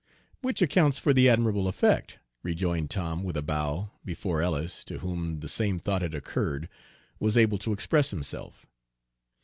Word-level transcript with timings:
"Which 0.41 0.63
accounts 0.63 0.97
for 0.97 1.13
the 1.13 1.29
admirable 1.29 1.67
effect," 1.67 2.17
rejoined 2.41 2.89
Tom 2.89 3.21
with 3.21 3.37
a 3.37 3.43
bow, 3.43 3.91
before 4.03 4.41
Ellis, 4.41 4.83
to 4.85 4.97
whom 4.97 5.41
the 5.41 5.47
same 5.47 5.77
thought 5.77 6.01
had 6.01 6.15
occurred, 6.15 6.69
was 7.19 7.37
able 7.37 7.59
to 7.59 7.71
express 7.71 8.09
himself. 8.09 8.65